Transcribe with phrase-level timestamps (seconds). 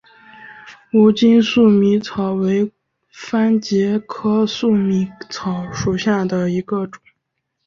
[0.93, 2.71] 无茎粟米草为
[3.11, 6.99] 番杏科粟米草属下的一个种。